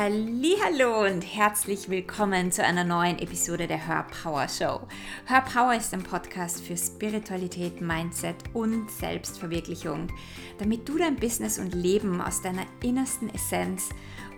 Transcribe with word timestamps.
Hallo 0.00 1.04
und 1.04 1.22
herzlich 1.22 1.88
willkommen 1.88 2.52
zu 2.52 2.64
einer 2.64 2.84
neuen 2.84 3.18
Episode 3.18 3.66
der 3.66 3.84
Hör 3.88 4.04
Power 4.04 4.46
Show. 4.48 4.86
Hör 5.26 5.40
Power 5.40 5.74
ist 5.74 5.92
ein 5.92 6.04
Podcast 6.04 6.62
für 6.62 6.76
Spiritualität, 6.76 7.80
Mindset 7.80 8.36
und 8.52 8.88
Selbstverwirklichung, 8.88 10.06
damit 10.60 10.88
du 10.88 10.98
dein 10.98 11.16
Business 11.16 11.58
und 11.58 11.74
Leben 11.74 12.20
aus 12.20 12.40
deiner 12.42 12.62
innersten 12.80 13.28
Essenz 13.34 13.88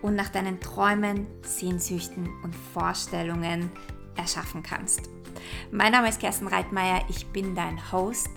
und 0.00 0.14
nach 0.14 0.30
deinen 0.30 0.60
Träumen, 0.60 1.26
Sehnsüchten 1.42 2.30
und 2.42 2.56
Vorstellungen 2.72 3.70
erschaffen 4.16 4.62
kannst. 4.62 5.10
Mein 5.70 5.92
Name 5.92 6.08
ist 6.08 6.20
Kerstin 6.20 6.48
Reitmeier, 6.48 7.04
ich 7.10 7.26
bin 7.26 7.54
dein 7.54 7.92
Host 7.92 8.30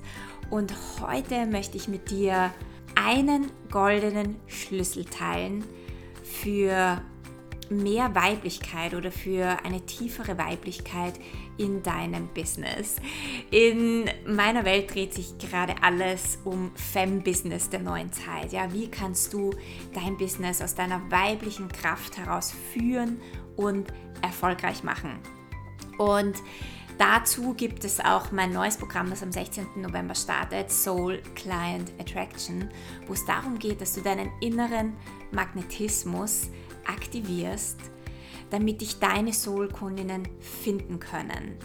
und 0.50 0.74
heute 1.00 1.46
möchte 1.46 1.78
ich 1.78 1.88
mit 1.88 2.12
dir 2.12 2.54
einen 2.96 3.50
goldenen 3.72 4.36
Schlüssel 4.48 5.06
teilen, 5.06 5.64
für 6.22 7.02
mehr 7.70 8.16
Weiblichkeit 8.16 8.94
oder 8.94 9.12
für 9.12 9.64
eine 9.64 9.86
tiefere 9.86 10.38
Weiblichkeit 10.38 11.14
in 11.58 11.84
deinem 11.84 12.28
Business. 12.30 12.96
In 13.52 14.06
meiner 14.26 14.66
Welt 14.66 14.94
dreht 14.94 15.14
sich 15.14 15.38
gerade 15.38 15.76
alles 15.82 16.40
um 16.44 16.72
Fem-Business 16.76 17.70
der 17.70 17.82
neuen 17.82 18.12
Zeit. 18.12 18.52
Ja, 18.52 18.72
wie 18.74 18.90
kannst 18.90 19.34
du 19.34 19.52
dein 19.94 20.18
Business 20.18 20.62
aus 20.62 20.76
deiner 20.76 21.02
weiblichen 21.12 21.68
Kraft 21.70 22.18
heraus 22.18 22.54
führen 22.74 23.20
und 23.56 23.88
erfolgreich 24.22 24.84
machen? 24.84 25.20
Und 25.98 26.42
Dazu 26.98 27.54
gibt 27.56 27.86
es 27.86 28.00
auch 28.00 28.32
mein 28.32 28.54
neues 28.54 28.78
Programm, 28.78 29.10
das 29.10 29.24
am 29.24 29.32
16. 29.32 29.66
November 29.78 30.14
startet, 30.14 30.72
Soul 30.72 31.22
Client 31.34 31.92
Attraction, 32.00 32.70
wo 33.08 33.14
es 33.14 33.26
darum 33.26 33.58
geht, 33.58 33.82
dass 33.82 33.94
du 33.94 34.02
deinen 34.02 34.30
inneren 34.42 34.94
Magnetismus 35.32 36.50
aktivierst, 36.86 37.80
damit 38.50 38.82
dich 38.82 39.00
deine 39.00 39.34
Soul-Kundinnen 39.34 40.28
finden 40.40 41.00
können. 41.00 41.58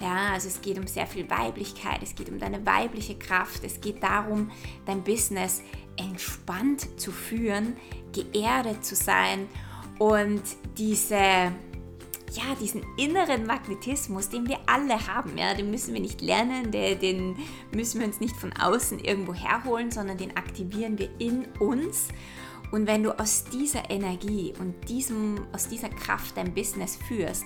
Ja, 0.00 0.32
also 0.32 0.46
es 0.46 0.60
geht 0.60 0.78
um 0.78 0.86
sehr 0.86 1.06
viel 1.06 1.28
Weiblichkeit, 1.28 2.02
es 2.02 2.14
geht 2.14 2.28
um 2.28 2.38
deine 2.38 2.64
weibliche 2.64 3.16
Kraft, 3.16 3.64
es 3.64 3.80
geht 3.80 4.02
darum, 4.02 4.50
dein 4.86 5.02
Business 5.02 5.62
entspannt 5.96 7.00
zu 7.00 7.10
führen, 7.10 7.76
geerdet 8.12 8.84
zu 8.84 8.94
sein 8.94 9.48
und 9.98 10.42
diese 10.76 11.52
ja, 12.32 12.54
diesen 12.60 12.84
inneren 12.98 13.46
Magnetismus, 13.46 14.28
den 14.28 14.46
wir 14.48 14.58
alle 14.66 15.06
haben, 15.06 15.38
ja, 15.38 15.54
den 15.54 15.70
müssen 15.70 15.94
wir 15.94 16.00
nicht 16.00 16.20
lernen, 16.20 16.70
den 16.70 17.36
müssen 17.72 18.00
wir 18.00 18.06
uns 18.06 18.20
nicht 18.20 18.36
von 18.36 18.52
außen 18.52 18.98
irgendwo 18.98 19.32
herholen, 19.32 19.90
sondern 19.90 20.18
den 20.18 20.36
aktivieren 20.36 20.98
wir 20.98 21.08
in 21.18 21.46
uns. 21.58 22.08
Und 22.70 22.86
wenn 22.86 23.02
du 23.02 23.18
aus 23.18 23.44
dieser 23.44 23.90
Energie 23.90 24.52
und 24.58 24.88
diesem, 24.88 25.46
aus 25.52 25.68
dieser 25.68 25.88
Kraft 25.88 26.36
dein 26.36 26.52
Business 26.52 26.98
führst, 27.08 27.44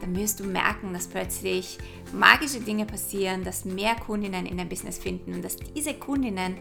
dann 0.00 0.16
wirst 0.16 0.40
du 0.40 0.44
merken, 0.44 0.92
dass 0.92 1.06
plötzlich 1.06 1.78
magische 2.12 2.60
Dinge 2.60 2.84
passieren, 2.84 3.44
dass 3.44 3.64
mehr 3.64 3.94
Kundinnen 3.94 4.46
in 4.46 4.58
dein 4.58 4.68
Business 4.68 4.98
finden 4.98 5.34
und 5.34 5.42
dass 5.42 5.56
diese 5.56 5.94
Kundinnen 5.94 6.56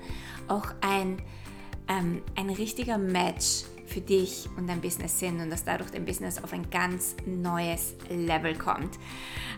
auch 0.47 0.67
ein, 0.81 1.21
ähm, 1.87 2.21
ein 2.35 2.49
richtiger 2.49 2.97
Match 2.97 3.63
für 3.85 4.01
dich 4.01 4.47
und 4.57 4.67
dein 4.67 4.81
Business 4.81 5.19
sind 5.19 5.41
und 5.41 5.49
dass 5.49 5.63
dadurch 5.63 5.91
dein 5.91 6.05
Business 6.05 6.41
auf 6.43 6.53
ein 6.53 6.69
ganz 6.69 7.15
neues 7.25 7.95
Level 8.09 8.55
kommt. 8.55 8.97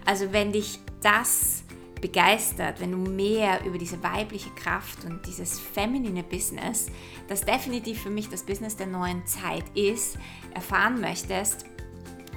Also 0.05 0.31
wenn 0.31 0.51
dich 0.51 0.79
das 1.01 1.63
begeistert, 2.05 2.79
wenn 2.81 2.91
du 2.91 2.97
mehr 2.97 3.65
über 3.65 3.79
diese 3.79 4.03
weibliche 4.03 4.51
Kraft 4.51 5.05
und 5.05 5.25
dieses 5.25 5.59
feminine 5.59 6.21
Business, 6.21 6.85
das 7.27 7.41
definitiv 7.41 8.03
für 8.03 8.11
mich 8.11 8.29
das 8.29 8.43
Business 8.43 8.77
der 8.77 8.85
neuen 8.85 9.25
Zeit 9.25 9.63
ist, 9.73 10.19
erfahren 10.53 11.01
möchtest, 11.01 11.65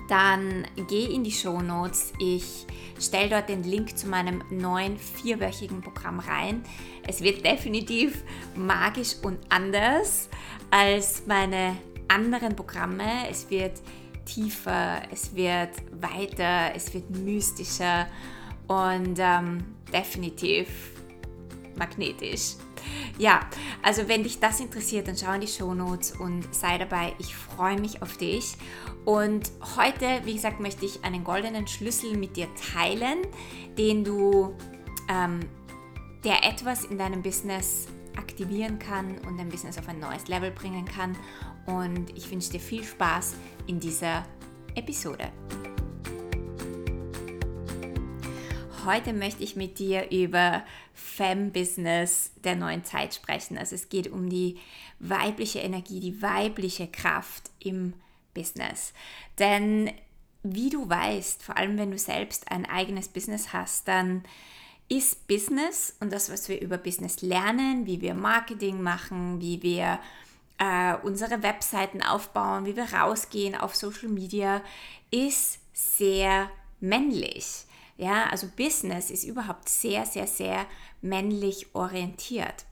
dann 0.09 0.67
geh 0.89 1.05
in 1.05 1.23
die 1.23 1.31
Show 1.31 1.61
Notes. 1.61 2.15
Ich 2.19 2.67
stelle 2.99 3.29
dort 3.29 3.51
den 3.51 3.63
Link 3.63 3.99
zu 3.99 4.07
meinem 4.07 4.43
neuen 4.49 4.97
vierwöchigen 4.97 5.83
Programm 5.83 6.19
rein. 6.19 6.65
Es 7.07 7.21
wird 7.21 7.45
definitiv 7.45 8.25
magisch 8.57 9.17
und 9.23 9.39
anders 9.51 10.31
als 10.71 11.27
meine 11.27 11.77
anderen 12.09 12.57
Programme. 12.57 13.29
Es 13.31 13.51
wird 13.51 13.83
tiefer, 14.25 15.03
es 15.13 15.35
wird 15.37 15.73
weiter, 15.93 16.75
es 16.75 16.95
wird 16.95 17.11
mystischer 17.11 18.07
und 18.69 19.17
ähm, 19.19 19.65
definitiv 19.93 20.69
magnetisch. 21.77 22.55
Ja, 23.19 23.41
also 23.83 24.09
wenn 24.09 24.23
dich 24.23 24.39
das 24.39 24.61
interessiert, 24.61 25.09
dann 25.09 25.17
schau 25.17 25.33
in 25.33 25.41
die 25.41 25.49
Show 25.49 25.75
Notes 25.75 26.13
und 26.13 26.55
sei 26.55 26.79
dabei. 26.79 27.15
Ich 27.19 27.35
freue 27.35 27.81
mich 27.81 28.03
auf 28.03 28.17
dich. 28.17 28.57
Und 29.05 29.51
heute, 29.77 30.21
wie 30.25 30.35
gesagt, 30.35 30.61
möchte 30.61 30.85
ich 30.85 31.05
einen 31.05 31.25
goldenen 31.25 31.67
Schlüssel 31.67 32.17
mit 32.17 32.37
dir 32.37 32.49
teilen, 32.75 33.19
den 33.77 34.05
du, 34.05 34.55
ähm, 35.09 35.41
der 36.25 36.45
etwas 36.45 36.85
in 36.85 36.99
deinem 36.99 37.23
Business 37.23 37.89
aktivieren 38.17 38.79
kann 38.79 39.19
und 39.27 39.39
dein 39.39 39.49
Business 39.49 39.79
auf 39.79 39.89
ein 39.89 40.01
neues 40.01 40.29
Level 40.29 40.51
bringen 40.51 40.85
kann. 40.85 41.17
Und 41.67 42.17
ich 42.17 42.31
wünsche 42.31 42.51
dir 42.51 42.61
viel 42.61 42.85
Spaß 42.85 43.35
in 43.67 43.81
dieser 43.81 44.25
Episode. 44.75 45.31
Heute 48.89 49.13
möchte 49.13 49.45
ich 49.45 49.55
mit 49.55 49.79
dir 49.79 50.11
über 50.11 50.63
Fem-Business 50.95 52.31
der 52.43 52.57
neuen 52.57 52.87
Zeit 52.87 53.15
sprechen. 53.15 53.59
Also 53.59 53.75
es 53.75 53.91
geht 53.91 54.11
um 54.11 54.31
die 54.31 54.59
weibliche 54.99 55.59
Energie, 55.59 56.01
die 56.01 56.23
weibliche 56.23 56.87
Kraft 56.87 57.51
im 57.59 57.93
Business. 58.33 58.95
Denn 59.39 59.93
wie 60.43 60.71
du 60.71 60.89
weißt, 60.89 61.43
vor 61.43 61.59
allem 61.59 61.77
wenn 61.77 61.91
du 61.91 61.99
selbst 61.99 62.51
ein 62.51 62.65
eigenes 62.65 63.09
Business 63.09 63.53
hast, 63.53 63.89
dann 63.89 64.23
ist 64.89 65.29
Business 65.29 65.95
und 66.01 66.11
das, 66.11 66.33
was 66.33 66.49
wir 66.49 66.59
über 66.59 66.79
Business 66.79 67.21
lernen, 67.21 67.85
wie 67.85 68.01
wir 68.01 68.15
Marketing 68.15 68.81
machen, 68.81 69.39
wie 69.43 69.63
wir 69.63 70.01
äh, 70.57 70.95
unsere 71.03 71.43
Webseiten 71.43 72.03
aufbauen, 72.03 72.65
wie 72.65 72.75
wir 72.75 72.91
rausgehen 72.91 73.55
auf 73.55 73.77
Social 73.77 74.09
Media, 74.09 74.63
ist 75.11 75.59
sehr 75.75 76.51
männlich. 76.81 77.67
Ja, 77.99 78.27
also 78.31 78.47
Business 78.57 79.11
ist 79.11 79.25
überhaupt 79.25 79.69
sehr, 79.69 80.07
sehr, 80.07 80.29
sehr 80.29 80.67
männlich 81.03 81.75
orientiert. 81.75 82.65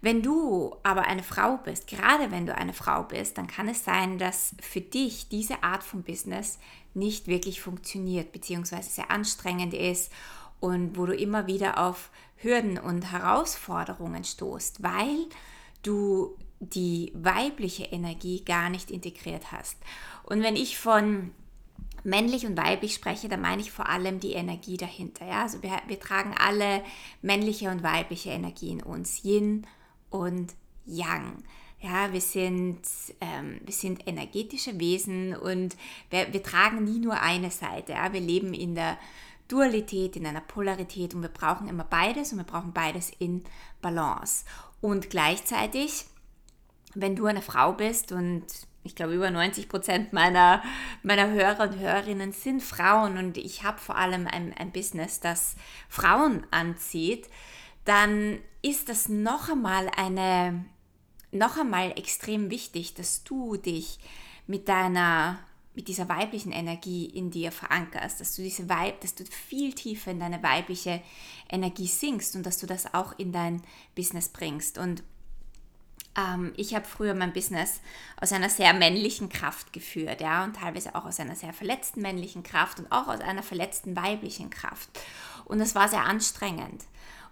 Wenn 0.00 0.22
du 0.22 0.76
aber 0.84 1.02
eine 1.02 1.22
Frau 1.24 1.56
bist, 1.56 1.88
gerade 1.88 2.30
wenn 2.30 2.46
du 2.46 2.54
eine 2.54 2.74
Frau 2.74 3.02
bist, 3.02 3.38
dann 3.38 3.48
kann 3.48 3.66
es 3.66 3.84
sein, 3.84 4.18
dass 4.18 4.54
für 4.60 4.82
dich 4.82 5.28
diese 5.28 5.62
Art 5.64 5.82
von 5.82 6.02
Business 6.02 6.58
nicht 6.94 7.26
wirklich 7.26 7.60
funktioniert, 7.62 8.30
beziehungsweise 8.30 8.90
sehr 8.90 9.10
anstrengend 9.10 9.72
ist 9.72 10.12
und 10.60 10.96
wo 10.96 11.06
du 11.06 11.14
immer 11.14 11.46
wieder 11.46 11.78
auf 11.78 12.10
Hürden 12.36 12.78
und 12.78 13.10
Herausforderungen 13.10 14.22
stoßt, 14.22 14.82
weil 14.82 15.26
du 15.82 16.36
die 16.60 17.10
weibliche 17.14 17.84
Energie 17.84 18.44
gar 18.44 18.68
nicht 18.68 18.90
integriert 18.90 19.50
hast. 19.50 19.78
Und 20.24 20.42
wenn 20.42 20.56
ich 20.56 20.78
von 20.78 21.32
männlich 22.04 22.46
und 22.46 22.56
weiblich 22.56 22.94
spreche, 22.94 23.28
dann 23.28 23.40
meine 23.40 23.62
ich 23.62 23.70
vor 23.70 23.88
allem 23.88 24.20
die 24.20 24.32
Energie 24.32 24.76
dahinter. 24.76 25.26
Ja? 25.26 25.42
Also 25.42 25.62
wir, 25.62 25.80
wir 25.86 26.00
tragen 26.00 26.34
alle 26.38 26.82
männliche 27.22 27.70
und 27.70 27.82
weibliche 27.82 28.30
Energie 28.30 28.70
in 28.70 28.82
uns, 28.82 29.24
Yin 29.24 29.66
und 30.10 30.54
Yang. 30.86 31.42
Ja, 31.80 32.12
wir 32.12 32.20
sind, 32.20 32.80
ähm, 33.20 33.60
wir 33.64 33.72
sind 33.72 34.06
energetische 34.08 34.80
Wesen 34.80 35.36
und 35.36 35.76
wir, 36.10 36.32
wir 36.32 36.42
tragen 36.42 36.84
nie 36.84 36.98
nur 36.98 37.20
eine 37.20 37.50
Seite. 37.50 37.92
Ja? 37.92 38.12
Wir 38.12 38.20
leben 38.20 38.52
in 38.52 38.74
der 38.74 38.98
Dualität, 39.48 40.16
in 40.16 40.26
einer 40.26 40.40
Polarität 40.40 41.14
und 41.14 41.22
wir 41.22 41.28
brauchen 41.28 41.68
immer 41.68 41.84
beides 41.84 42.32
und 42.32 42.38
wir 42.38 42.44
brauchen 42.44 42.72
beides 42.72 43.10
in 43.18 43.44
Balance. 43.80 44.44
Und 44.80 45.10
gleichzeitig, 45.10 46.04
wenn 46.94 47.16
du 47.16 47.26
eine 47.26 47.42
Frau 47.42 47.72
bist 47.72 48.12
und 48.12 48.44
ich 48.88 48.94
glaube, 48.94 49.14
über 49.14 49.30
90 49.30 49.68
Prozent 49.68 50.12
meiner, 50.12 50.62
meiner 51.02 51.30
Hörer 51.30 51.64
und 51.64 51.78
Hörerinnen 51.78 52.32
sind 52.32 52.62
Frauen 52.62 53.18
und 53.18 53.36
ich 53.36 53.62
habe 53.62 53.78
vor 53.78 53.96
allem 53.96 54.26
ein, 54.26 54.54
ein 54.54 54.72
Business, 54.72 55.20
das 55.20 55.56
Frauen 55.88 56.46
anzieht, 56.50 57.28
dann 57.84 58.38
ist 58.62 58.88
das 58.88 59.08
noch 59.08 59.50
einmal 59.50 59.90
eine, 59.96 60.64
noch 61.30 61.58
einmal 61.58 61.92
extrem 61.98 62.50
wichtig, 62.50 62.94
dass 62.94 63.24
du 63.24 63.56
dich 63.56 63.98
mit 64.46 64.68
deiner 64.68 65.38
mit 65.74 65.86
dieser 65.86 66.08
weiblichen 66.08 66.50
Energie 66.50 67.04
in 67.06 67.30
dir 67.30 67.52
verankerst, 67.52 68.20
dass 68.20 68.34
du 68.34 68.42
diese 68.42 68.68
Weib, 68.68 69.00
dass 69.00 69.14
du 69.14 69.24
viel 69.26 69.74
tiefer 69.74 70.10
in 70.10 70.18
deine 70.18 70.42
weibliche 70.42 71.00
Energie 71.48 71.86
sinkst 71.86 72.34
und 72.34 72.44
dass 72.44 72.58
du 72.58 72.66
das 72.66 72.94
auch 72.94 73.16
in 73.16 73.30
dein 73.30 73.62
Business 73.94 74.28
bringst. 74.28 74.76
Und 74.76 75.04
ähm, 76.18 76.52
ich 76.56 76.74
habe 76.74 76.84
früher 76.84 77.14
mein 77.14 77.32
Business 77.32 77.80
aus 78.20 78.32
einer 78.32 78.50
sehr 78.50 78.74
männlichen 78.74 79.28
Kraft 79.28 79.72
geführt, 79.72 80.20
ja, 80.20 80.44
und 80.44 80.56
teilweise 80.56 80.94
auch 80.94 81.04
aus 81.04 81.20
einer 81.20 81.36
sehr 81.36 81.52
verletzten 81.52 82.02
männlichen 82.02 82.42
Kraft 82.42 82.80
und 82.80 82.90
auch 82.90 83.08
aus 83.08 83.20
einer 83.20 83.42
verletzten 83.42 83.96
weiblichen 83.96 84.50
Kraft. 84.50 84.88
Und 85.44 85.58
das 85.58 85.74
war 85.74 85.88
sehr 85.88 86.04
anstrengend. 86.04 86.84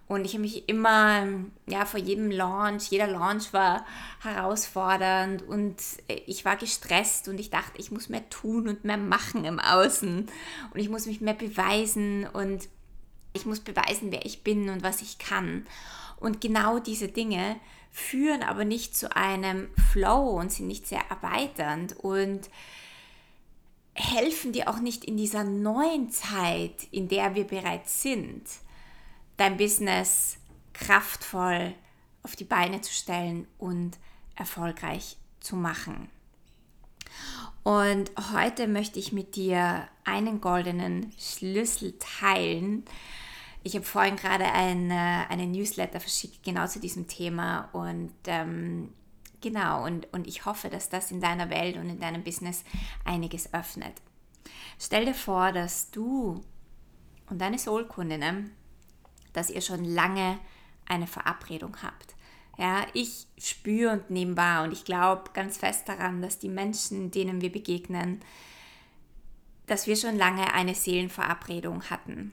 Und 0.07 0.23
ich 0.23 0.33
habe 0.33 0.43
mich 0.43 0.69
immer, 0.69 1.27
ja, 1.67 1.85
vor 1.85 1.99
jedem 1.99 2.31
Launch, 2.31 2.87
jeder 2.89 3.07
Launch 3.07 3.51
war 3.51 3.85
herausfordernd 4.21 5.41
und 5.41 5.75
ich 6.25 6.45
war 6.45 6.55
gestresst 6.55 7.27
und 7.27 7.37
ich 7.41 7.49
dachte, 7.49 7.77
ich 7.77 7.91
muss 7.91 8.07
mehr 8.07 8.29
tun 8.29 8.69
und 8.69 8.85
mehr 8.85 8.97
machen 8.97 9.43
im 9.43 9.59
Außen 9.59 10.27
und 10.73 10.79
ich 10.79 10.87
muss 10.87 11.07
mich 11.07 11.19
mehr 11.19 11.33
beweisen 11.33 12.25
und 12.25 12.69
ich 13.33 13.45
muss 13.45 13.59
beweisen, 13.59 14.13
wer 14.13 14.25
ich 14.25 14.43
bin 14.43 14.69
und 14.69 14.81
was 14.81 15.01
ich 15.01 15.17
kann. 15.17 15.67
Und 16.21 16.39
genau 16.39 16.79
diese 16.79 17.09
Dinge 17.09 17.57
führen 17.97 18.43
aber 18.43 18.63
nicht 18.63 18.95
zu 18.95 19.15
einem 19.15 19.69
Flow 19.91 20.39
und 20.39 20.51
sind 20.51 20.67
nicht 20.67 20.85
sehr 20.85 21.01
erweiternd 21.09 21.97
und 21.97 22.49
helfen 23.93 24.53
dir 24.53 24.69
auch 24.69 24.79
nicht 24.79 25.03
in 25.03 25.17
dieser 25.17 25.43
neuen 25.43 26.11
Zeit, 26.11 26.87
in 26.91 27.07
der 27.07 27.33
wir 27.33 27.45
bereits 27.45 28.03
sind 28.03 28.43
dein 29.37 29.57
Business 29.57 30.37
kraftvoll 30.73 31.73
auf 32.23 32.35
die 32.35 32.43
Beine 32.43 32.81
zu 32.81 32.93
stellen 32.93 33.47
und 33.57 33.97
erfolgreich 34.35 35.17
zu 35.39 35.55
machen. 35.55 36.09
Und 37.63 38.11
heute 38.33 38.67
möchte 38.67 38.99
ich 38.99 39.11
mit 39.11 39.35
dir 39.35 39.87
einen 40.03 40.39
goldenen 40.39 41.13
Schlüssel 41.17 41.97
teilen. 41.99 42.83
Ich 43.67 43.75
habe 43.75 43.85
vorhin 43.85 44.15
gerade 44.15 44.45
eine, 44.45 45.29
eine 45.29 45.45
Newsletter 45.45 45.99
verschickt, 45.99 46.41
genau 46.43 46.67
zu 46.67 46.79
diesem 46.79 47.07
Thema. 47.07 47.69
Und 47.73 48.13
ähm, 48.25 48.93
genau, 49.41 49.83
und, 49.85 50.11
und 50.13 50.25
ich 50.25 50.45
hoffe, 50.45 50.69
dass 50.69 50.89
das 50.89 51.11
in 51.11 51.19
deiner 51.19 51.49
Welt 51.49 51.75
und 51.75 51.89
in 51.89 51.99
deinem 51.99 52.23
Business 52.23 52.63
einiges 53.03 53.53
öffnet. 53.53 53.93
Stell 54.79 55.05
dir 55.05 55.13
vor, 55.13 55.51
dass 55.51 55.91
du 55.91 56.43
und 57.29 57.41
deine 57.41 57.59
Soulkundinnen 57.59 58.51
dass 59.37 59.51
ihr 59.51 59.61
schon 59.61 59.85
lange 59.85 60.39
eine 60.87 61.05
Verabredung 61.05 61.77
habt. 61.83 62.15
Ja, 62.57 62.87
ich 62.93 63.27
spüre 63.37 63.91
und 63.93 64.09
nehme 64.09 64.35
wahr 64.35 64.63
und 64.63 64.71
ich 64.71 64.83
glaube 64.83 65.29
ganz 65.33 65.57
fest 65.57 65.87
daran, 65.87 66.23
dass 66.23 66.39
die 66.39 66.49
Menschen, 66.49 67.11
denen 67.11 67.39
wir 67.39 67.51
begegnen, 67.51 68.21
dass 69.67 69.85
wir 69.85 69.95
schon 69.95 70.17
lange 70.17 70.53
eine 70.55 70.73
Seelenverabredung 70.73 71.83
hatten. 71.91 72.31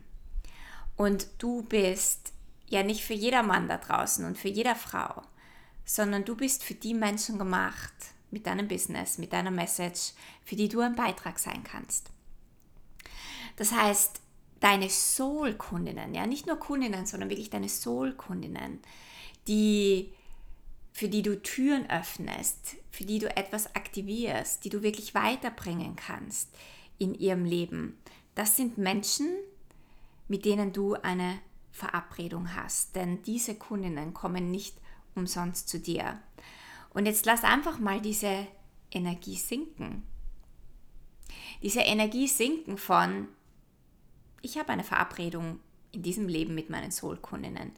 Und 0.96 1.26
du 1.38 1.62
bist 1.62 2.32
ja 2.68 2.82
nicht 2.82 3.04
für 3.04 3.14
jeder 3.14 3.42
Mann 3.42 3.68
da 3.68 3.78
draußen 3.78 4.24
und 4.24 4.38
für 4.38 4.48
jeder 4.48 4.74
Frau, 4.74 5.22
sondern 5.84 6.24
du 6.24 6.36
bist 6.36 6.62
für 6.62 6.74
die 6.74 6.94
Menschen 6.94 7.38
gemacht 7.38 7.92
mit 8.30 8.46
deinem 8.46 8.68
Business, 8.68 9.18
mit 9.18 9.32
deiner 9.32 9.50
Message, 9.50 10.12
für 10.44 10.56
die 10.56 10.68
du 10.68 10.80
ein 10.80 10.96
Beitrag 10.96 11.38
sein 11.38 11.62
kannst. 11.64 12.10
Das 13.56 13.72
heißt, 13.72 14.20
deine 14.60 14.88
Soul-Kundinnen, 14.88 16.14
ja, 16.14 16.26
nicht 16.26 16.46
nur 16.46 16.56
Kundinnen, 16.56 17.06
sondern 17.06 17.30
wirklich 17.30 17.50
deine 17.50 17.68
Soul-Kundinnen, 17.68 18.80
die, 19.46 20.12
für 20.92 21.08
die 21.08 21.22
du 21.22 21.40
Türen 21.42 21.88
öffnest, 21.90 22.76
für 22.90 23.04
die 23.04 23.18
du 23.18 23.34
etwas 23.36 23.74
aktivierst, 23.74 24.64
die 24.64 24.70
du 24.70 24.82
wirklich 24.82 25.14
weiterbringen 25.14 25.96
kannst 25.96 26.48
in 26.98 27.14
ihrem 27.14 27.44
Leben. 27.44 27.98
Das 28.34 28.56
sind 28.56 28.78
Menschen, 28.78 29.28
mit 30.28 30.44
denen 30.44 30.72
du 30.72 30.94
eine 30.94 31.38
Verabredung 31.70 32.54
hast, 32.54 32.94
denn 32.96 33.22
diese 33.22 33.56
Kundinnen 33.56 34.14
kommen 34.14 34.50
nicht 34.50 34.76
umsonst 35.14 35.68
zu 35.68 35.80
dir. 35.80 36.20
Und 36.90 37.06
jetzt 37.06 37.26
lass 37.26 37.42
einfach 37.42 37.78
mal 37.78 38.00
diese 38.00 38.46
Energie 38.90 39.36
sinken. 39.36 40.04
Diese 41.62 41.80
Energie 41.80 42.28
sinken 42.28 42.78
von, 42.78 43.28
ich 44.42 44.58
habe 44.58 44.72
eine 44.72 44.84
Verabredung 44.84 45.60
in 45.92 46.02
diesem 46.02 46.28
Leben 46.28 46.54
mit 46.54 46.70
meinen 46.70 46.90
Soulkundinnen. 46.90 47.72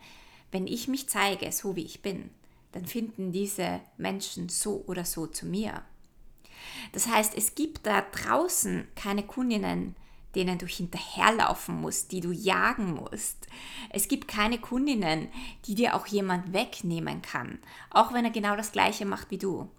Wenn 0.51 0.67
ich 0.67 0.89
mich 0.89 1.09
zeige, 1.09 1.51
so 1.53 1.77
wie 1.77 1.85
ich 1.85 2.03
bin, 2.03 2.31
dann 2.73 2.85
finden 2.87 3.33
diese 3.33 3.81
Menschen 3.97 4.49
so 4.49 4.85
oder 4.87 5.05
so 5.05 5.27
zu 5.27 5.47
mir. 5.47 5.83
Das 6.93 7.09
heißt, 7.09 7.37
es 7.37 7.55
gibt 7.55 7.87
da 7.87 8.03
draußen 8.03 8.89
keine 8.95 9.23
Kundinnen, 9.23 9.97
denen 10.35 10.59
du 10.59 10.67
hinterherlaufen 10.67 11.81
musst, 11.81 12.13
die 12.13 12.21
du 12.21 12.31
jagen 12.31 12.95
musst. 12.95 13.47
Es 13.91 14.09
gibt 14.09 14.29
keine 14.29 14.59
Kundinnen, 14.59 15.29
die 15.67 15.75
dir 15.75 15.95
auch 15.95 16.07
jemand 16.07 16.53
wegnehmen 16.53 17.23
kann, 17.23 17.59
auch 17.91 18.13
wenn 18.13 18.25
er 18.25 18.31
genau 18.31 18.57
das 18.57 18.73
gleiche 18.73 19.07
macht 19.07 19.31
wie 19.31 19.39
du 19.39 19.71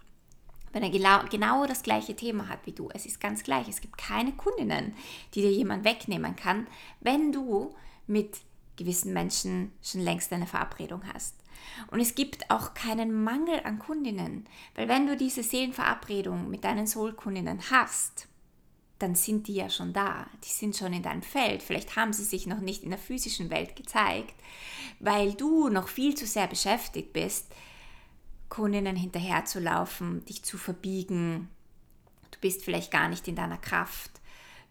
wenn 0.72 0.82
er 0.82 1.24
genau 1.28 1.66
das 1.66 1.82
gleiche 1.82 2.14
Thema 2.14 2.48
hat 2.48 2.60
wie 2.64 2.72
du. 2.72 2.90
Es 2.92 3.06
ist 3.06 3.20
ganz 3.20 3.42
gleich. 3.42 3.68
Es 3.68 3.80
gibt 3.80 3.98
keine 3.98 4.32
Kundinnen, 4.32 4.94
die 5.34 5.40
dir 5.40 5.50
jemand 5.50 5.84
wegnehmen 5.84 6.36
kann, 6.36 6.66
wenn 7.00 7.32
du 7.32 7.74
mit 8.06 8.38
gewissen 8.76 9.12
Menschen 9.12 9.72
schon 9.82 10.02
längst 10.02 10.32
eine 10.32 10.46
Verabredung 10.46 11.02
hast. 11.12 11.34
Und 11.90 12.00
es 12.00 12.14
gibt 12.14 12.50
auch 12.50 12.74
keinen 12.74 13.24
Mangel 13.24 13.60
an 13.64 13.78
Kundinnen, 13.78 14.46
weil 14.74 14.88
wenn 14.88 15.06
du 15.06 15.16
diese 15.16 15.42
Seelenverabredung 15.42 16.48
mit 16.48 16.64
deinen 16.64 16.86
Soulkundinnen 16.86 17.70
hast, 17.70 18.28
dann 18.98 19.14
sind 19.14 19.46
die 19.46 19.54
ja 19.54 19.70
schon 19.70 19.92
da, 19.92 20.26
die 20.44 20.48
sind 20.48 20.76
schon 20.76 20.92
in 20.92 21.02
deinem 21.02 21.22
Feld. 21.22 21.62
Vielleicht 21.62 21.96
haben 21.96 22.12
sie 22.12 22.24
sich 22.24 22.46
noch 22.46 22.60
nicht 22.60 22.82
in 22.82 22.90
der 22.90 22.98
physischen 22.98 23.50
Welt 23.50 23.76
gezeigt, 23.76 24.34
weil 24.98 25.34
du 25.34 25.68
noch 25.68 25.88
viel 25.88 26.14
zu 26.14 26.26
sehr 26.26 26.48
beschäftigt 26.48 27.12
bist, 27.12 27.46
Kundinnen 28.48 28.96
hinterherzulaufen, 28.96 30.24
dich 30.24 30.42
zu 30.42 30.58
verbiegen. 30.58 31.48
Du 32.30 32.38
bist 32.40 32.64
vielleicht 32.64 32.90
gar 32.90 33.08
nicht 33.08 33.28
in 33.28 33.36
deiner 33.36 33.58
Kraft. 33.58 34.10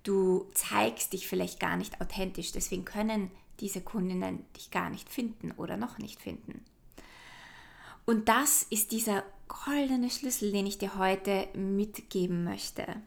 Du 0.04 0.50
zeigst 0.54 1.14
dich 1.14 1.28
vielleicht 1.28 1.60
gar 1.60 1.78
nicht 1.78 2.02
authentisch. 2.02 2.52
Deswegen 2.52 2.86
können 2.86 3.32
diese 3.60 3.82
Kundinnen 3.82 4.46
dich 4.56 4.72
gar 4.72 4.90
nicht 4.90 5.10
finden 5.10 5.52
oder 5.52 5.78
noch 5.78 6.00
nicht 6.00 6.22
finden. 6.22 6.64
Und 8.06 8.30
das 8.30 8.64
ist 8.64 8.92
dieser 8.92 9.24
goldene 9.48 10.10
Schlüssel, 10.10 10.52
den 10.52 10.66
ich 10.66 10.78
dir 10.78 10.98
heute 10.98 11.48
mitgeben 11.54 12.44
möchte. 12.44 13.02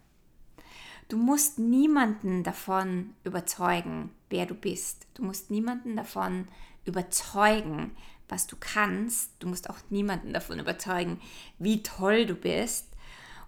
Du 1.10 1.16
musst 1.16 1.58
niemanden 1.58 2.44
davon 2.44 3.14
überzeugen, 3.24 4.10
wer 4.28 4.46
du 4.46 4.54
bist. 4.54 5.08
Du 5.14 5.24
musst 5.24 5.50
niemanden 5.50 5.96
davon 5.96 6.46
überzeugen, 6.84 7.96
was 8.28 8.46
du 8.46 8.54
kannst. 8.54 9.32
Du 9.40 9.48
musst 9.48 9.68
auch 9.68 9.78
niemanden 9.90 10.32
davon 10.32 10.60
überzeugen, 10.60 11.20
wie 11.58 11.82
toll 11.82 12.26
du 12.26 12.36
bist. 12.36 12.86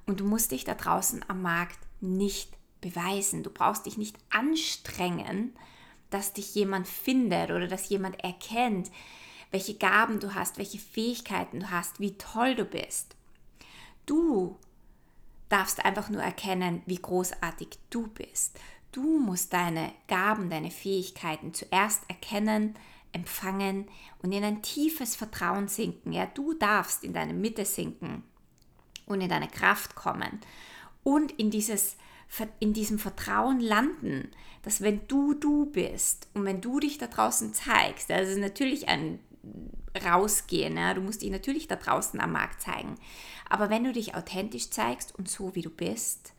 Und 0.06 0.18
du 0.18 0.24
musst 0.24 0.50
dich 0.50 0.64
da 0.64 0.74
draußen 0.74 1.24
am 1.28 1.40
Markt 1.40 1.78
nicht 2.00 2.50
beweisen. 2.80 3.44
Du 3.44 3.50
brauchst 3.50 3.86
dich 3.86 3.96
nicht 3.96 4.16
anstrengen, 4.30 5.54
dass 6.10 6.32
dich 6.32 6.56
jemand 6.56 6.88
findet 6.88 7.52
oder 7.52 7.68
dass 7.68 7.88
jemand 7.88 8.24
erkennt, 8.24 8.90
welche 9.52 9.74
Gaben 9.74 10.18
du 10.18 10.34
hast, 10.34 10.58
welche 10.58 10.80
Fähigkeiten 10.80 11.60
du 11.60 11.70
hast, 11.70 12.00
wie 12.00 12.18
toll 12.18 12.56
du 12.56 12.64
bist. 12.64 13.14
Du 14.04 14.58
darfst 15.52 15.84
einfach 15.84 16.08
nur 16.08 16.22
erkennen, 16.22 16.82
wie 16.86 16.96
großartig 16.96 17.68
du 17.90 18.06
bist. 18.08 18.58
Du 18.90 19.18
musst 19.18 19.52
deine 19.52 19.92
Gaben, 20.08 20.50
deine 20.50 20.70
Fähigkeiten 20.70 21.54
zuerst 21.54 22.02
erkennen, 22.08 22.74
empfangen 23.12 23.86
und 24.22 24.32
in 24.32 24.44
ein 24.44 24.62
tiefes 24.62 25.14
Vertrauen 25.16 25.68
sinken. 25.68 26.12
Ja, 26.12 26.26
du 26.26 26.54
darfst 26.54 27.04
in 27.04 27.12
deine 27.12 27.34
Mitte 27.34 27.64
sinken 27.64 28.24
und 29.06 29.20
in 29.20 29.28
deine 29.28 29.48
Kraft 29.48 29.94
kommen 29.94 30.40
und 31.04 31.32
in 31.32 31.50
dieses 31.50 31.96
in 32.60 32.72
diesem 32.72 32.98
Vertrauen 32.98 33.60
landen, 33.60 34.30
dass 34.62 34.80
wenn 34.80 35.06
du 35.06 35.34
du 35.34 35.66
bist 35.66 36.28
und 36.32 36.46
wenn 36.46 36.62
du 36.62 36.80
dich 36.80 36.96
da 36.96 37.06
draußen 37.06 37.52
zeigst, 37.52 38.08
das 38.08 38.30
ist 38.30 38.38
natürlich 38.38 38.88
ein 38.88 39.18
Rausgehen, 40.04 40.76
ja, 40.76 40.94
du 40.94 41.00
musst 41.00 41.22
dich 41.22 41.30
natürlich 41.30 41.68
da 41.68 41.76
draußen 41.76 42.20
am 42.20 42.32
Markt 42.32 42.62
zeigen, 42.62 42.94
aber 43.48 43.70
wenn 43.70 43.84
du 43.84 43.92
dich 43.92 44.14
authentisch 44.14 44.70
zeigst 44.70 45.14
und 45.16 45.28
so 45.28 45.54
wie 45.54 45.62
du 45.62 45.70
bist, 45.70 46.32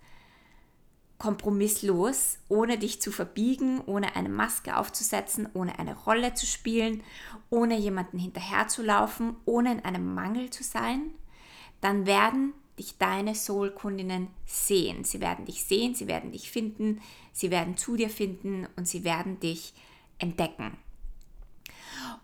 kompromisslos, 1.23 2.39
ohne 2.49 2.77
dich 2.77 3.01
zu 3.01 3.11
verbiegen, 3.11 3.81
ohne 3.85 4.15
eine 4.15 4.27
Maske 4.27 4.75
aufzusetzen, 4.75 5.47
ohne 5.53 5.79
eine 5.79 5.95
Rolle 5.95 6.33
zu 6.33 6.45
spielen, 6.45 7.01
ohne 7.49 7.77
jemanden 7.77 8.19
hinterherzulaufen, 8.19 9.37
ohne 9.45 9.71
in 9.71 9.85
einem 9.85 10.13
Mangel 10.13 10.49
zu 10.49 10.63
sein, 10.63 11.11
dann 11.79 12.05
werden 12.05 12.53
dich 12.77 12.97
deine 12.97 13.35
Soul-Kundinnen 13.35 14.27
sehen. 14.45 15.03
Sie 15.03 15.21
werden 15.21 15.45
dich 15.45 15.63
sehen, 15.63 15.95
sie 15.95 16.07
werden 16.07 16.31
dich 16.31 16.51
finden, 16.51 17.01
sie 17.31 17.51
werden 17.51 17.77
zu 17.77 17.95
dir 17.95 18.09
finden 18.09 18.67
und 18.75 18.87
sie 18.87 19.03
werden 19.03 19.39
dich 19.39 19.73
entdecken. 20.17 20.77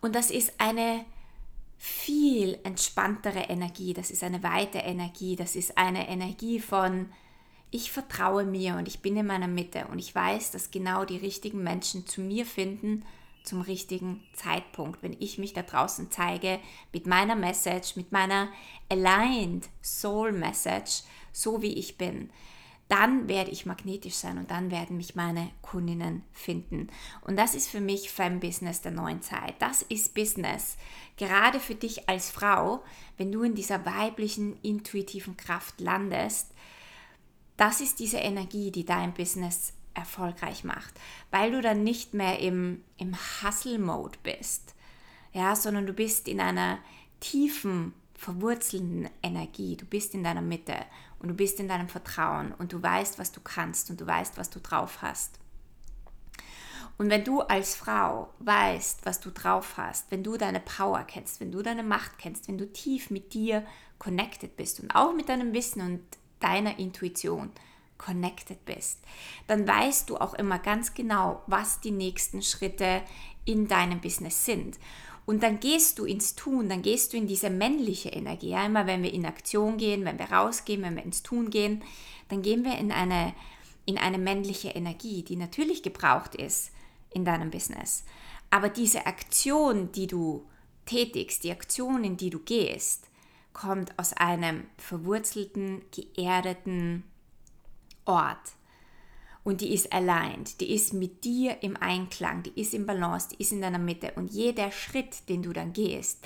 Und 0.01 0.15
das 0.15 0.31
ist 0.31 0.53
eine 0.59 1.05
viel 1.77 2.59
entspanntere 2.63 3.43
Energie, 3.49 3.93
das 3.93 4.11
ist 4.11 4.23
eine 4.23 4.43
weite 4.43 4.79
Energie, 4.79 5.35
das 5.35 5.55
ist 5.55 5.77
eine 5.77 6.09
Energie 6.09 6.59
von 6.59 7.09
ich 7.71 7.91
vertraue 7.91 8.45
mir 8.45 8.75
und 8.75 8.87
ich 8.87 9.01
bin 9.01 9.15
in 9.15 9.27
meiner 9.27 9.47
Mitte 9.47 9.85
und 9.91 9.99
ich 9.99 10.13
weiß, 10.13 10.51
dass 10.51 10.71
genau 10.71 11.05
die 11.05 11.17
richtigen 11.17 11.63
Menschen 11.63 12.07
zu 12.07 12.21
mir 12.21 12.45
finden 12.45 13.05
zum 13.43 13.61
richtigen 13.61 14.23
Zeitpunkt, 14.33 15.01
wenn 15.03 15.15
ich 15.19 15.37
mich 15.37 15.53
da 15.53 15.61
draußen 15.61 16.11
zeige 16.11 16.59
mit 16.91 17.07
meiner 17.07 17.35
Message, 17.35 17.95
mit 17.95 18.11
meiner 18.11 18.49
aligned 18.89 19.69
Soul 19.81 20.31
Message, 20.31 21.03
so 21.31 21.61
wie 21.61 21.73
ich 21.73 21.97
bin. 21.97 22.29
Dann 22.89 23.29
werde 23.29 23.51
ich 23.51 23.67
magnetisch 23.67 24.15
sein 24.15 24.39
und 24.39 24.49
dann 24.49 24.71
werden 24.71 24.97
mich 24.97 25.15
meine 25.15 25.51
Kundinnen 25.61 26.23
finden. 26.33 26.87
Und 27.21 27.37
das 27.37 27.53
ist 27.53 27.69
für 27.69 27.79
mich 27.79 28.11
Femme-Business 28.11 28.81
der 28.81 28.91
neuen 28.91 29.21
Zeit. 29.21 29.53
Das 29.59 29.83
ist 29.83 30.15
Business. 30.15 30.75
Gerade 31.15 31.59
für 31.59 31.75
dich 31.75 32.09
als 32.09 32.31
Frau, 32.31 32.83
wenn 33.17 33.31
du 33.31 33.43
in 33.43 33.53
dieser 33.53 33.85
weiblichen, 33.85 34.59
intuitiven 34.63 35.37
Kraft 35.37 35.79
landest, 35.79 36.51
das 37.57 37.79
ist 37.79 37.99
diese 37.99 38.17
Energie, 38.17 38.71
die 38.71 38.85
dein 38.85 39.13
Business 39.13 39.73
erfolgreich 39.93 40.63
macht, 40.63 40.99
weil 41.29 41.51
du 41.51 41.61
dann 41.61 41.83
nicht 41.83 42.15
mehr 42.15 42.39
im, 42.39 42.83
im 42.97 43.15
Hustle-Mode 43.15 44.17
bist, 44.23 44.73
ja, 45.31 45.55
sondern 45.55 45.85
du 45.85 45.93
bist 45.93 46.27
in 46.27 46.41
einer 46.41 46.79
tiefen, 47.19 47.93
verwurzelnden 48.15 49.09
Energie. 49.23 49.77
Du 49.77 49.85
bist 49.85 50.13
in 50.13 50.23
deiner 50.23 50.41
Mitte 50.41 50.75
und 51.19 51.29
du 51.29 51.33
bist 51.33 51.59
in 51.59 51.67
deinem 51.67 51.89
Vertrauen 51.89 52.53
und 52.53 52.73
du 52.73 52.81
weißt, 52.81 53.19
was 53.19 53.31
du 53.31 53.41
kannst 53.41 53.89
und 53.89 53.99
du 54.01 54.07
weißt, 54.07 54.37
was 54.37 54.49
du 54.49 54.59
drauf 54.59 55.01
hast. 55.01 55.39
Und 56.97 57.09
wenn 57.09 57.23
du 57.23 57.41
als 57.41 57.75
Frau 57.75 58.33
weißt, 58.39 59.05
was 59.05 59.21
du 59.21 59.31
drauf 59.31 59.77
hast, 59.77 60.11
wenn 60.11 60.21
du 60.21 60.35
deine 60.35 60.59
Power 60.59 61.03
kennst, 61.03 61.39
wenn 61.39 61.51
du 61.51 61.61
deine 61.61 61.83
Macht 61.83 62.17
kennst, 62.17 62.49
wenn 62.49 62.57
du 62.57 62.71
tief 62.71 63.09
mit 63.09 63.33
dir 63.33 63.65
connected 63.99 64.57
bist 64.57 64.81
und 64.81 64.93
auch 64.93 65.13
mit 65.13 65.29
deinem 65.29 65.53
Wissen 65.53 65.81
und 65.81 66.01
deiner 66.41 66.77
Intuition 66.77 67.51
connected 67.97 68.65
bist, 68.65 68.99
dann 69.47 69.65
weißt 69.67 70.09
du 70.09 70.17
auch 70.17 70.33
immer 70.33 70.59
ganz 70.59 70.93
genau, 70.93 71.41
was 71.47 71.79
die 71.79 71.91
nächsten 71.91 72.41
Schritte 72.41 73.01
in 73.45 73.67
deinem 73.67 74.01
Business 74.01 74.43
sind. 74.45 74.77
Und 75.29 75.43
dann 75.43 75.59
gehst 75.59 75.99
du 75.99 76.05
ins 76.05 76.33
Tun, 76.33 76.69
dann 76.69 76.81
gehst 76.81 77.13
du 77.13 77.17
in 77.17 77.27
diese 77.27 77.51
männliche 77.51 78.09
Energie. 78.09 78.49
Ja, 78.49 78.65
immer 78.65 78.87
wenn 78.87 79.03
wir 79.03 79.13
in 79.13 79.27
Aktion 79.27 79.77
gehen, 79.77 80.03
wenn 80.03 80.17
wir 80.17 80.31
rausgehen, 80.31 80.81
wenn 80.81 80.95
wir 80.95 81.03
ins 81.03 81.21
Tun 81.21 81.51
gehen, 81.51 81.83
dann 82.29 82.41
gehen 82.41 82.65
wir 82.65 82.79
in 82.79 82.91
eine, 82.91 83.35
in 83.85 83.99
eine 83.99 84.17
männliche 84.17 84.69
Energie, 84.69 85.21
die 85.21 85.35
natürlich 85.35 85.83
gebraucht 85.83 86.33
ist 86.33 86.71
in 87.11 87.25
deinem 87.25 87.51
Business. 87.51 88.05
Aber 88.49 88.69
diese 88.69 89.05
Aktion, 89.05 89.91
die 89.91 90.07
du 90.07 90.47
tätigst, 90.87 91.43
die 91.43 91.51
Aktion, 91.51 92.03
in 92.03 92.17
die 92.17 92.31
du 92.31 92.39
gehst, 92.39 93.07
kommt 93.53 93.99
aus 93.99 94.13
einem 94.13 94.63
verwurzelten, 94.77 95.83
geerdeten 95.91 97.03
Ort 98.05 98.55
und 99.49 99.61
die 99.61 99.73
ist 99.73 99.91
aligned, 99.91 100.61
die 100.61 100.75
ist 100.75 100.93
mit 100.93 101.23
dir 101.23 101.63
im 101.63 101.75
Einklang, 101.75 102.43
die 102.43 102.61
ist 102.61 102.75
im 102.75 102.85
Balance, 102.85 103.29
die 103.29 103.41
ist 103.41 103.51
in 103.51 103.61
deiner 103.61 103.79
Mitte. 103.79 104.11
Und 104.15 104.31
jeder 104.31 104.71
Schritt, 104.71 105.27
den 105.27 105.41
du 105.41 105.53
dann 105.53 105.73
gehst, 105.73 106.23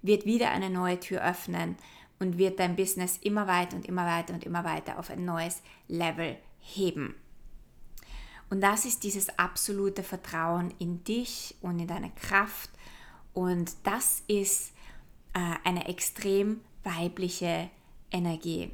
wird 0.00 0.24
wieder 0.24 0.52
eine 0.52 0.70
neue 0.70 0.98
Tür 0.98 1.22
öffnen 1.22 1.76
und 2.18 2.38
wird 2.38 2.58
dein 2.58 2.74
Business 2.74 3.18
immer 3.18 3.46
weiter 3.46 3.76
und 3.76 3.84
immer 3.84 4.06
weiter 4.06 4.32
und 4.32 4.44
immer 4.44 4.64
weiter 4.64 4.98
auf 4.98 5.10
ein 5.10 5.22
neues 5.26 5.60
Level 5.86 6.38
heben. 6.60 7.14
Und 8.48 8.62
das 8.62 8.86
ist 8.86 9.04
dieses 9.04 9.38
absolute 9.38 10.02
Vertrauen 10.02 10.72
in 10.78 11.04
dich 11.04 11.54
und 11.60 11.78
in 11.78 11.88
deine 11.88 12.10
Kraft. 12.12 12.70
Und 13.34 13.70
das 13.82 14.22
ist 14.28 14.72
äh, 15.34 15.40
eine 15.64 15.88
extrem 15.88 16.62
weibliche 16.84 17.68
Energie. 18.10 18.70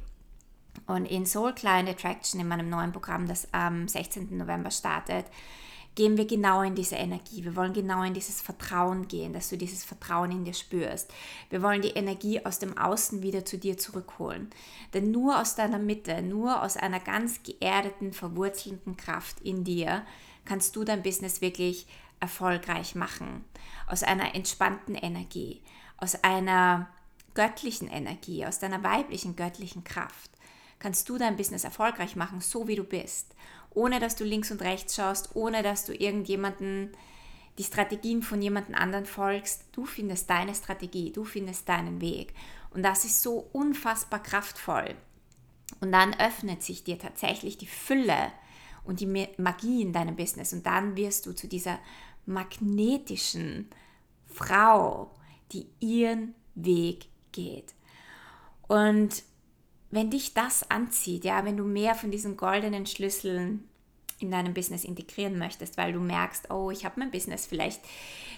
Und 0.87 1.05
in 1.05 1.25
Soul 1.25 1.53
Client 1.53 1.89
Attraction, 1.89 2.39
in 2.39 2.47
meinem 2.47 2.69
neuen 2.69 2.91
Programm, 2.91 3.27
das 3.27 3.47
am 3.53 3.87
16. 3.87 4.35
November 4.37 4.71
startet, 4.71 5.25
gehen 5.95 6.17
wir 6.17 6.25
genau 6.25 6.61
in 6.61 6.75
diese 6.75 6.95
Energie. 6.95 7.43
Wir 7.43 7.55
wollen 7.55 7.73
genau 7.73 8.03
in 8.03 8.13
dieses 8.13 8.41
Vertrauen 8.41 9.07
gehen, 9.07 9.33
dass 9.33 9.49
du 9.49 9.57
dieses 9.57 9.83
Vertrauen 9.83 10.31
in 10.31 10.45
dir 10.45 10.53
spürst. 10.53 11.11
Wir 11.49 11.61
wollen 11.61 11.81
die 11.81 11.89
Energie 11.89 12.45
aus 12.45 12.57
dem 12.57 12.77
Außen 12.77 13.21
wieder 13.21 13.43
zu 13.43 13.57
dir 13.57 13.77
zurückholen. 13.77 14.49
Denn 14.93 15.11
nur 15.11 15.39
aus 15.39 15.55
deiner 15.55 15.77
Mitte, 15.77 16.21
nur 16.21 16.63
aus 16.63 16.77
einer 16.77 16.99
ganz 16.99 17.43
geerdeten, 17.43 18.13
verwurzelnden 18.13 18.97
Kraft 18.97 19.41
in 19.41 19.63
dir 19.63 20.05
kannst 20.45 20.75
du 20.75 20.83
dein 20.83 21.03
Business 21.03 21.41
wirklich 21.41 21.85
erfolgreich 22.19 22.95
machen. 22.95 23.43
Aus 23.87 24.03
einer 24.03 24.35
entspannten 24.35 24.95
Energie, 24.95 25.61
aus 25.97 26.23
einer 26.23 26.87
göttlichen 27.33 27.87
Energie, 27.87 28.45
aus 28.45 28.59
deiner 28.59 28.83
weiblichen 28.83 29.35
göttlichen 29.35 29.83
Kraft 29.83 30.28
kannst 30.79 31.07
du 31.09 31.17
dein 31.17 31.37
Business 31.37 31.63
erfolgreich 31.63 32.15
machen, 32.15 32.41
so 32.41 32.67
wie 32.67 32.75
du 32.75 32.83
bist. 32.83 33.35
Ohne 33.71 33.99
dass 33.99 34.15
du 34.15 34.23
links 34.23 34.51
und 34.51 34.61
rechts 34.61 34.95
schaust, 34.95 35.35
ohne 35.35 35.61
dass 35.61 35.85
du 35.85 35.93
irgendjemanden 35.93 36.91
die 37.57 37.63
Strategien 37.63 38.23
von 38.23 38.41
jemandem 38.41 38.75
anderen 38.75 39.05
folgst. 39.05 39.65
Du 39.73 39.85
findest 39.85 40.29
deine 40.29 40.55
Strategie, 40.55 41.11
du 41.11 41.25
findest 41.25 41.67
deinen 41.67 42.01
Weg. 42.01 42.33
Und 42.71 42.83
das 42.83 43.05
ist 43.05 43.21
so 43.21 43.49
unfassbar 43.51 44.23
kraftvoll. 44.23 44.95
Und 45.81 45.91
dann 45.91 46.13
öffnet 46.19 46.63
sich 46.63 46.83
dir 46.83 46.97
tatsächlich 46.97 47.57
die 47.57 47.67
Fülle 47.67 48.31
und 48.85 49.01
die 49.01 49.27
Magie 49.37 49.81
in 49.81 49.93
deinem 49.93 50.15
Business. 50.15 50.53
Und 50.53 50.65
dann 50.65 50.95
wirst 50.95 51.25
du 51.25 51.33
zu 51.33 51.47
dieser 51.47 51.79
magnetischen 52.25 53.69
Frau, 54.27 55.11
die 55.51 55.67
ihren 55.79 56.33
Weg 56.55 57.07
geht. 57.31 57.73
Und 58.67 59.23
wenn 59.91 60.09
dich 60.09 60.33
das 60.33 60.69
anzieht, 60.69 61.23
ja, 61.23 61.45
wenn 61.45 61.57
du 61.57 61.63
mehr 61.63 61.95
von 61.95 62.11
diesen 62.11 62.37
goldenen 62.37 62.85
Schlüsseln 62.85 63.63
in 64.19 64.31
deinem 64.31 64.53
Business 64.53 64.83
integrieren 64.83 65.37
möchtest, 65.37 65.77
weil 65.77 65.93
du 65.93 65.99
merkst, 65.99 66.51
oh, 66.51 66.71
ich 66.71 66.85
habe 66.85 66.99
mein 66.99 67.11
Business 67.11 67.45
vielleicht 67.45 67.81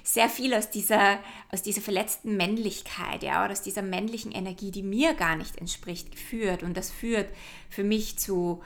sehr 0.04 0.30
viel 0.30 0.54
aus 0.54 0.70
dieser, 0.70 1.18
aus 1.52 1.64
dieser 1.64 1.82
verletzten 1.82 2.38
Männlichkeit, 2.38 3.24
ja, 3.24 3.44
oder 3.44 3.52
aus 3.52 3.62
dieser 3.62 3.82
männlichen 3.82 4.32
Energie, 4.32 4.72
die 4.72 4.84
mir 4.84 5.14
gar 5.14 5.36
nicht 5.36 5.58
entspricht, 5.58 6.12
geführt. 6.12 6.64
Und 6.64 6.78
das 6.78 6.92
führt 6.92 7.30
für 7.70 7.84
mich 7.84 8.18
zu, 8.20 8.62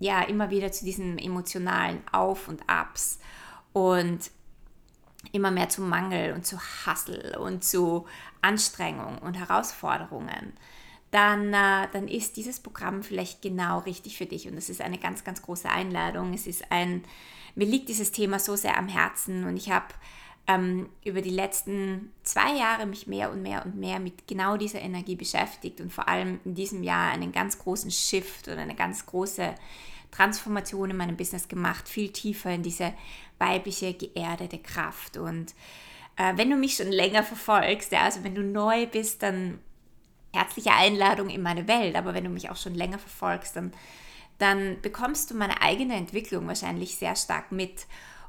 ja, 0.00 0.22
immer 0.22 0.50
wieder 0.50 0.72
zu 0.72 0.84
diesen 0.84 1.18
emotionalen 1.18 2.02
Auf 2.12 2.48
und 2.48 2.68
Abs 2.68 3.18
und 3.72 4.30
immer 5.32 5.50
mehr 5.50 5.68
zu 5.68 5.82
Mangel 5.82 6.32
und 6.32 6.46
zu 6.46 6.58
Hassel 6.86 7.36
und 7.36 7.62
zu 7.62 8.06
Anstrengung 8.40 9.18
und 9.18 9.34
Herausforderungen 9.34 10.54
dann, 11.14 11.52
äh, 11.52 11.86
dann 11.92 12.08
ist 12.08 12.36
dieses 12.36 12.58
Programm 12.58 13.04
vielleicht 13.04 13.40
genau 13.40 13.78
richtig 13.78 14.18
für 14.18 14.26
dich. 14.26 14.48
Und 14.48 14.56
das 14.56 14.68
ist 14.68 14.80
eine 14.80 14.98
ganz, 14.98 15.22
ganz 15.22 15.42
große 15.42 15.70
Einladung. 15.70 16.34
Es 16.34 16.48
ist 16.48 16.72
ein, 16.72 17.04
mir 17.54 17.68
liegt 17.68 17.88
dieses 17.88 18.10
Thema 18.10 18.40
so 18.40 18.56
sehr 18.56 18.76
am 18.76 18.88
Herzen 18.88 19.44
und 19.44 19.56
ich 19.56 19.70
habe 19.70 19.86
ähm, 20.48 20.88
über 21.04 21.22
die 21.22 21.30
letzten 21.30 22.12
zwei 22.24 22.56
Jahre 22.56 22.86
mich 22.86 23.06
mehr 23.06 23.30
und 23.30 23.42
mehr 23.42 23.64
und 23.64 23.76
mehr 23.76 24.00
mit 24.00 24.26
genau 24.26 24.56
dieser 24.56 24.80
Energie 24.80 25.14
beschäftigt 25.14 25.80
und 25.80 25.92
vor 25.92 26.08
allem 26.08 26.40
in 26.44 26.56
diesem 26.56 26.82
Jahr 26.82 27.12
einen 27.12 27.30
ganz 27.30 27.60
großen 27.60 27.92
Shift 27.92 28.48
oder 28.48 28.58
eine 28.58 28.74
ganz 28.74 29.06
große 29.06 29.54
Transformation 30.10 30.90
in 30.90 30.96
meinem 30.96 31.16
Business 31.16 31.46
gemacht, 31.46 31.88
viel 31.88 32.10
tiefer 32.10 32.50
in 32.50 32.64
diese 32.64 32.92
weibliche, 33.38 33.94
geerdete 33.94 34.58
Kraft. 34.58 35.16
Und 35.16 35.54
äh, 36.16 36.32
wenn 36.36 36.50
du 36.50 36.56
mich 36.56 36.74
schon 36.74 36.90
länger 36.90 37.22
verfolgst, 37.22 37.92
ja, 37.92 38.00
also 38.00 38.24
wenn 38.24 38.34
du 38.34 38.42
neu 38.42 38.86
bist, 38.86 39.22
dann 39.22 39.60
herzliche 40.34 40.72
Einladung 40.72 41.28
in 41.30 41.42
meine 41.42 41.68
Welt. 41.68 41.96
Aber 41.96 42.14
wenn 42.14 42.24
du 42.24 42.30
mich 42.30 42.50
auch 42.50 42.56
schon 42.56 42.74
länger 42.74 42.98
verfolgst, 42.98 43.56
dann, 43.56 43.72
dann 44.38 44.80
bekommst 44.82 45.30
du 45.30 45.34
meine 45.34 45.62
eigene 45.62 45.94
Entwicklung 45.94 46.46
wahrscheinlich 46.46 46.96
sehr 46.96 47.16
stark 47.16 47.52
mit 47.52 47.86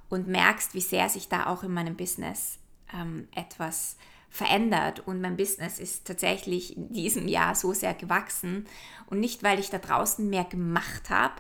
und 0.10 0.28
merkst, 0.28 0.74
wie 0.74 0.82
sehr 0.82 1.10
sich 1.10 1.30
da 1.30 1.48
auch 1.48 1.64
in 1.64 1.74
meinem 1.74 1.96
Business 1.96 2.60
ähm, 2.94 3.28
etwas 3.36 3.98
verändert. 4.30 5.00
Und 5.08 5.22
mein 5.22 5.38
Business 5.38 5.80
ist 5.80 6.06
tatsächlich 6.06 6.76
in 6.78 6.92
diesem 6.92 7.28
Jahr 7.28 7.56
so 7.56 7.74
sehr 7.74 7.94
gewachsen. 7.94 8.66
Und 9.08 9.20
nicht, 9.20 9.44
weil 9.44 9.60
ich 9.60 9.70
da 9.70 9.78
draußen 9.78 10.30
mehr 10.30 10.44
gemacht 10.44 11.10
habe, 11.10 11.36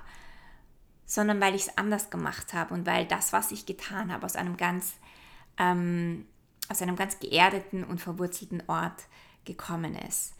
sondern 1.05 1.39
weil 1.39 1.55
ich 1.55 1.67
es 1.67 1.77
anders 1.77 2.09
gemacht 2.09 2.53
habe 2.53 2.73
und 2.73 2.85
weil 2.85 3.05
das, 3.05 3.31
was 3.31 3.51
ich 3.51 3.65
getan 3.65 4.11
habe, 4.11 4.25
aus 4.25 4.35
einem 4.35 4.57
ganz, 4.57 4.93
ähm, 5.57 6.25
aus 6.67 6.81
einem 6.81 6.95
ganz 6.95 7.19
geerdeten 7.19 7.83
und 7.83 8.01
verwurzelten 8.01 8.63
Ort 8.67 9.03
gekommen 9.45 9.95
ist. 9.95 10.33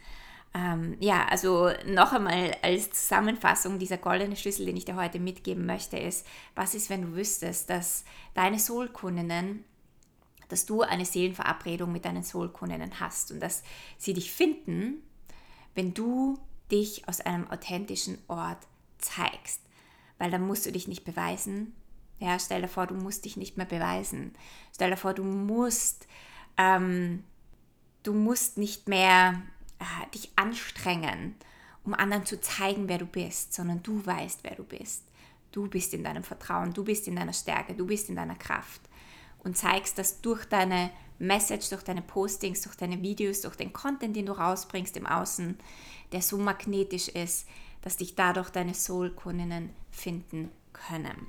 Ähm, 0.54 0.96
ja, 1.00 1.26
also 1.26 1.70
noch 1.86 2.12
einmal 2.12 2.56
als 2.62 2.90
Zusammenfassung, 2.90 3.78
dieser 3.78 3.98
goldene 3.98 4.36
Schlüssel, 4.36 4.64
den 4.64 4.76
ich 4.76 4.86
dir 4.86 4.96
heute 4.96 5.18
mitgeben 5.18 5.66
möchte, 5.66 5.98
ist, 5.98 6.26
was 6.54 6.74
ist, 6.74 6.88
wenn 6.88 7.02
du 7.02 7.14
wüsstest, 7.14 7.68
dass 7.68 8.04
deine 8.32 8.58
Soulkundinnen, 8.58 9.64
dass 10.48 10.64
du 10.64 10.80
eine 10.82 11.04
Seelenverabredung 11.04 11.92
mit 11.92 12.04
deinen 12.04 12.22
Soulkundinnen 12.22 13.00
hast 13.00 13.32
und 13.32 13.40
dass 13.40 13.64
sie 13.98 14.14
dich 14.14 14.32
finden, 14.32 15.02
wenn 15.74 15.92
du 15.92 16.38
dich 16.70 17.06
aus 17.06 17.20
einem 17.20 17.50
authentischen 17.50 18.18
Ort 18.28 18.66
zeigst. 18.98 19.60
Weil 20.18 20.30
dann 20.30 20.46
musst 20.46 20.64
du 20.64 20.72
dich 20.72 20.88
nicht 20.88 21.04
beweisen. 21.04 21.74
Ja, 22.18 22.38
stell 22.38 22.62
dir 22.62 22.68
vor, 22.68 22.86
du 22.86 22.94
musst 22.94 23.26
dich 23.26 23.36
nicht 23.36 23.58
mehr 23.58 23.66
beweisen. 23.66 24.34
Stell 24.74 24.90
dir 24.90 24.96
vor, 24.96 25.12
du 25.12 25.22
musst 25.22 26.06
ähm, 26.56 27.24
du 28.06 28.12
musst 28.12 28.56
nicht 28.56 28.88
mehr 28.88 29.42
äh, 29.78 30.10
dich 30.14 30.30
anstrengen, 30.36 31.34
um 31.84 31.94
anderen 31.94 32.24
zu 32.24 32.40
zeigen, 32.40 32.88
wer 32.88 32.98
du 32.98 33.06
bist, 33.06 33.52
sondern 33.52 33.82
du 33.82 34.04
weißt, 34.04 34.40
wer 34.42 34.54
du 34.54 34.64
bist. 34.64 35.04
Du 35.52 35.68
bist 35.68 35.94
in 35.94 36.04
deinem 36.04 36.22
Vertrauen, 36.22 36.72
du 36.72 36.84
bist 36.84 37.08
in 37.08 37.16
deiner 37.16 37.32
Stärke, 37.32 37.74
du 37.74 37.86
bist 37.86 38.08
in 38.08 38.16
deiner 38.16 38.34
Kraft 38.34 38.80
und 39.42 39.56
zeigst 39.56 39.98
das 39.98 40.20
durch 40.20 40.44
deine 40.44 40.90
Message, 41.18 41.70
durch 41.70 41.82
deine 41.82 42.02
Postings, 42.02 42.62
durch 42.62 42.76
deine 42.76 43.00
Videos, 43.02 43.40
durch 43.40 43.56
den 43.56 43.72
Content, 43.72 44.14
den 44.14 44.26
du 44.26 44.32
rausbringst 44.32 44.96
im 44.96 45.06
Außen, 45.06 45.56
der 46.12 46.22
so 46.22 46.36
magnetisch 46.36 47.08
ist, 47.08 47.48
dass 47.82 47.96
dich 47.96 48.14
dadurch 48.14 48.50
deine 48.50 48.74
Soul-Kundinnen 48.74 49.70
finden 49.90 50.50
können. 50.72 51.26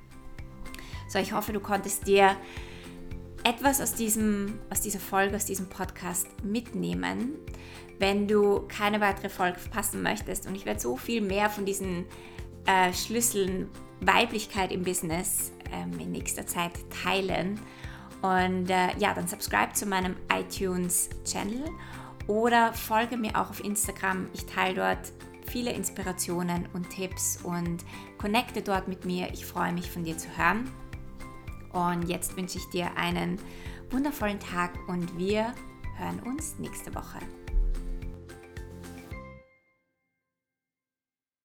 So, 1.08 1.18
ich 1.18 1.32
hoffe, 1.32 1.52
du 1.52 1.60
konntest 1.60 2.06
dir 2.06 2.36
etwas 3.44 3.80
aus, 3.80 3.94
diesem, 3.94 4.58
aus 4.70 4.80
dieser 4.80 5.00
Folge, 5.00 5.36
aus 5.36 5.44
diesem 5.44 5.68
Podcast 5.68 6.26
mitnehmen. 6.42 7.34
Wenn 7.98 8.28
du 8.28 8.60
keine 8.68 9.00
weitere 9.00 9.28
Folge 9.28 9.58
verpassen 9.58 10.02
möchtest, 10.02 10.46
und 10.46 10.54
ich 10.54 10.66
werde 10.66 10.80
so 10.80 10.96
viel 10.96 11.20
mehr 11.20 11.50
von 11.50 11.64
diesen 11.64 12.04
äh, 12.66 12.92
Schlüsseln 12.92 13.68
Weiblichkeit 14.00 14.72
im 14.72 14.82
Business 14.82 15.52
ähm, 15.72 15.98
in 15.98 16.12
nächster 16.12 16.46
Zeit 16.46 16.72
teilen. 17.02 17.60
Und 18.22 18.70
äh, 18.70 18.96
ja, 18.98 19.14
dann 19.14 19.28
subscribe 19.28 19.72
zu 19.72 19.86
meinem 19.86 20.16
iTunes-Channel 20.32 21.64
oder 22.26 22.72
folge 22.72 23.16
mir 23.16 23.30
auch 23.36 23.50
auf 23.50 23.64
Instagram. 23.64 24.28
Ich 24.34 24.44
teile 24.46 24.74
dort 24.74 25.12
viele 25.46 25.72
Inspirationen 25.72 26.68
und 26.74 26.90
Tipps 26.90 27.38
und 27.42 27.84
connecte 28.18 28.62
dort 28.62 28.88
mit 28.88 29.04
mir. 29.04 29.28
Ich 29.32 29.46
freue 29.46 29.72
mich 29.72 29.90
von 29.90 30.04
dir 30.04 30.18
zu 30.18 30.28
hören. 30.36 30.70
Und 31.72 32.08
jetzt 32.08 32.36
wünsche 32.36 32.58
ich 32.58 32.66
dir 32.66 32.96
einen 32.96 33.38
wundervollen 33.90 34.40
Tag 34.40 34.72
und 34.88 35.18
wir 35.18 35.54
hören 35.96 36.20
uns 36.20 36.58
nächste 36.58 36.94
Woche. 36.94 37.18